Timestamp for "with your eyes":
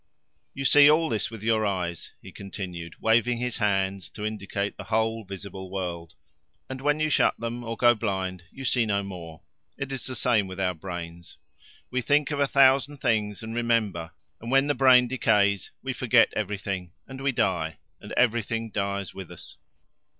1.29-2.11